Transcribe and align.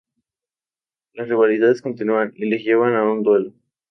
Las 1.13 1.29
rivalidades 1.29 1.83
continúan 1.83 2.33
y 2.35 2.45
les 2.49 2.63
llevan 2.63 2.95
a 2.95 3.03
un 3.07 3.21
duelo. 3.21 3.53